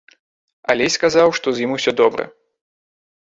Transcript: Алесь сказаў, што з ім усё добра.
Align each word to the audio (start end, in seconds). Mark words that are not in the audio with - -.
Алесь 0.73 0.95
сказаў, 0.99 1.27
што 1.39 1.47
з 1.57 1.63
ім 1.65 1.71
усё 1.77 1.91
добра. 2.01 2.23